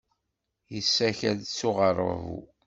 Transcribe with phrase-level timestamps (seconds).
[0.73, 2.39] Yessakel s uɣerrabu.